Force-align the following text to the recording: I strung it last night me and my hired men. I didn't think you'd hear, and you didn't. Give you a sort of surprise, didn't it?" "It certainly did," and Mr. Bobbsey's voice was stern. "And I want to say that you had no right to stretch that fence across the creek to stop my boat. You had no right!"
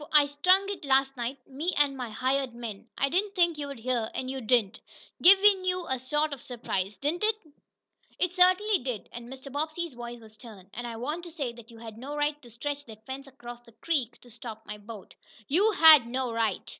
I 0.11 0.25
strung 0.25 0.63
it 0.67 0.83
last 0.83 1.15
night 1.15 1.37
me 1.47 1.73
and 1.77 1.95
my 1.95 2.09
hired 2.09 2.55
men. 2.55 2.87
I 2.97 3.07
didn't 3.07 3.35
think 3.35 3.59
you'd 3.59 3.77
hear, 3.77 4.09
and 4.15 4.31
you 4.31 4.41
didn't. 4.41 4.79
Give 5.21 5.37
you 5.39 5.85
a 5.87 5.99
sort 5.99 6.33
of 6.33 6.41
surprise, 6.41 6.97
didn't 6.97 7.23
it?" 7.23 7.35
"It 8.17 8.33
certainly 8.33 8.79
did," 8.79 9.09
and 9.11 9.31
Mr. 9.31 9.51
Bobbsey's 9.53 9.93
voice 9.93 10.17
was 10.19 10.33
stern. 10.33 10.71
"And 10.73 10.87
I 10.87 10.95
want 10.95 11.21
to 11.25 11.29
say 11.31 11.53
that 11.53 11.69
you 11.69 11.77
had 11.77 11.99
no 11.99 12.15
right 12.17 12.41
to 12.41 12.49
stretch 12.49 12.83
that 12.85 13.05
fence 13.05 13.27
across 13.27 13.61
the 13.61 13.73
creek 13.73 14.19
to 14.21 14.31
stop 14.31 14.65
my 14.65 14.79
boat. 14.79 15.13
You 15.47 15.69
had 15.73 16.07
no 16.07 16.33
right!" 16.33 16.67